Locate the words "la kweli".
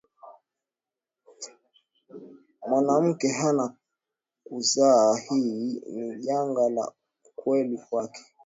6.69-7.77